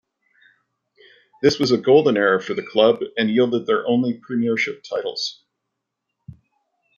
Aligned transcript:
This 1.43 1.59
was 1.59 1.69
a 1.71 1.77
golden 1.77 2.17
era 2.17 2.41
for 2.41 2.55
the 2.55 2.63
club 2.65 3.01
and 3.19 3.29
yielded 3.29 3.67
their 3.67 3.85
only 3.87 4.15
premiership 4.17 4.81
titles. 4.81 5.43